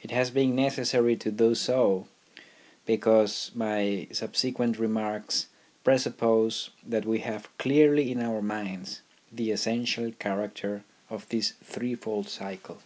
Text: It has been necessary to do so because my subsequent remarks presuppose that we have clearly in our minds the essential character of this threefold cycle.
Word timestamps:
It 0.00 0.12
has 0.12 0.30
been 0.30 0.54
necessary 0.54 1.16
to 1.16 1.32
do 1.32 1.56
so 1.56 2.06
because 2.84 3.50
my 3.52 4.06
subsequent 4.12 4.78
remarks 4.78 5.48
presuppose 5.82 6.70
that 6.86 7.04
we 7.04 7.18
have 7.22 7.48
clearly 7.58 8.12
in 8.12 8.22
our 8.22 8.40
minds 8.40 9.00
the 9.32 9.50
essential 9.50 10.12
character 10.12 10.84
of 11.10 11.28
this 11.30 11.54
threefold 11.64 12.28
cycle. 12.28 12.78